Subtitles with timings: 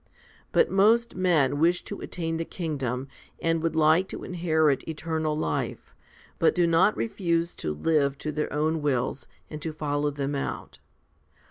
[0.51, 3.07] But most men wish to attain the kingdom,
[3.39, 5.93] and would like to inherit eternal life,
[6.39, 10.79] but do not refuse to live to their own wills and to follow them out.